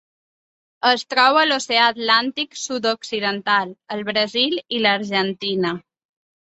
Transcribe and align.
Es 0.91 1.03
troba 1.13 1.41
a 1.41 1.47
l'Oceà 1.49 1.83
Atlàntic 1.89 2.59
sud-occidental: 2.63 3.77
el 3.99 4.05
Brasil 4.11 4.59
i 4.81 4.85
l'Argentina. 4.85 5.79